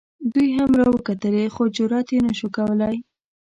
دوی 0.33 0.49
هم 0.57 0.71
را 0.79 0.87
وکتلې 0.95 1.45
خو 1.53 1.63
جرات 1.75 2.07
یې 2.13 2.19
نه 2.27 2.33
شو 2.39 2.47
کولی. 2.57 2.95